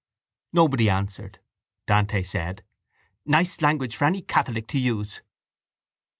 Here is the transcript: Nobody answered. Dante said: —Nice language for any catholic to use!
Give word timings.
Nobody 0.51 0.89
answered. 0.89 1.37
Dante 1.85 2.23
said: 2.23 2.63
—Nice 3.27 3.61
language 3.61 3.95
for 3.95 4.05
any 4.05 4.23
catholic 4.23 4.65
to 4.69 4.79
use! 4.79 5.21